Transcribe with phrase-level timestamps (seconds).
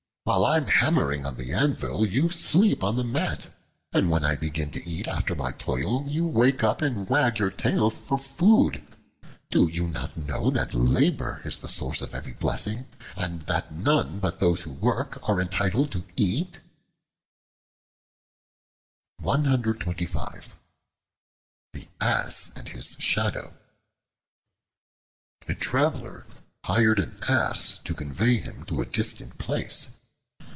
[0.23, 3.51] While I am hammering on the anvil, you sleep on the mat;
[3.91, 7.49] and when I begin to eat after my toil, you wake up and wag your
[7.49, 8.83] tail for food.
[9.49, 12.85] Do you not know that labor is the source of every blessing,
[13.17, 16.59] and that none but those who work are entitled to eat?"
[19.19, 19.43] The
[21.99, 23.53] Ass and His Shadow
[25.49, 26.27] A TRAVELER
[26.65, 29.97] hired an Ass to convey him to a distant place.